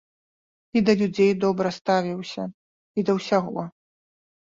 [0.81, 2.49] І да людзей добра ставіўся,
[2.97, 3.71] і да ўсяго.